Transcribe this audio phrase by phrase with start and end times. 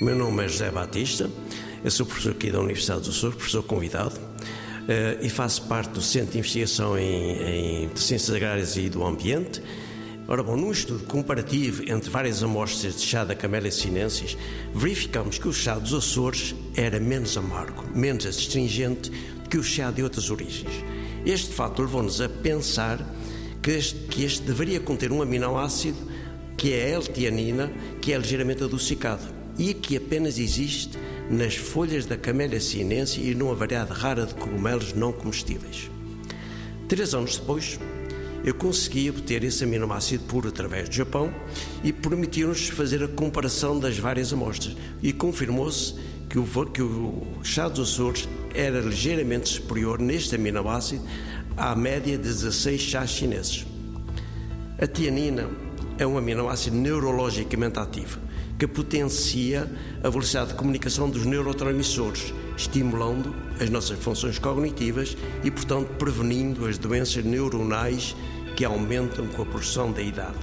[0.00, 1.30] Meu nome é José Batista,
[1.84, 4.18] eu sou professor aqui da Universidade do Sul, professor convidado,
[4.88, 9.62] eh, e faço parte do Centro de Investigação em, em Ciências Agrárias e do Ambiente.
[10.26, 14.38] Ora bom, num estudo comparativo entre várias amostras de chá da Camélia sinensis,
[14.74, 19.12] verificamos que o chá dos Açores era menos amargo, menos astringente
[19.50, 20.82] que o chá de outras origens.
[21.26, 23.06] Este fato levou-nos a pensar
[23.62, 25.98] que este, que este deveria conter um aminoácido
[26.56, 27.70] que é a L-tianina,
[28.00, 30.98] que é ligeiramente adocicado e que apenas existe
[31.30, 35.90] nas folhas da Camélia sinense e numa variedade rara de cogumelos não comestíveis.
[36.88, 37.78] Três anos depois,
[38.44, 41.32] eu consegui obter esse aminoácido puro através do Japão
[41.84, 45.94] e permitiu-nos fazer a comparação das várias amostras e confirmou-se
[46.28, 51.04] que o, que o chá dos Açores era ligeiramente superior neste aminoácido
[51.56, 53.66] à média de 16 chás chineses.
[54.80, 55.50] A tianina
[55.98, 58.18] é um aminoácido neurologicamente ativo
[58.60, 59.66] que potencia
[60.04, 66.76] a velocidade de comunicação dos neurotransmissores, estimulando as nossas funções cognitivas e, portanto, prevenindo as
[66.76, 68.14] doenças neuronais
[68.54, 70.36] que aumentam com a progressão da idade.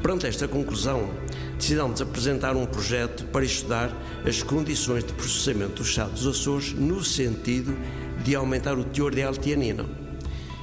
[0.00, 1.10] Perante esta conclusão,
[1.58, 3.90] decidimos apresentar um projeto para estudar
[4.24, 7.76] as condições de processamento dos chá dos Açores no sentido
[8.22, 10.03] de aumentar o teor de altianina.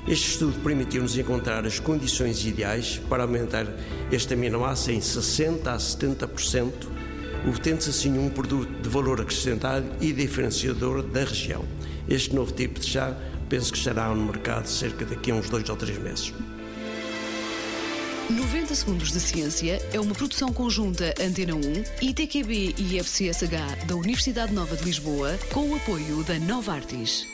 [0.07, 3.67] Este estudo permitiu-nos encontrar as condições ideais para aumentar
[4.11, 6.71] este aminoácido em 60% a 70%,
[7.47, 11.63] obtendo-se assim um produto de valor acrescentado e diferenciador da região.
[12.09, 13.15] Este novo tipo de chá
[13.47, 16.33] penso que estará no mercado cerca daqui a uns dois ou três meses.
[18.29, 21.61] 90 Segundos de Ciência é uma produção conjunta Antena 1,
[22.01, 27.27] ITQB e FCSH da Universidade Nova de Lisboa, com o apoio da Nova Artis.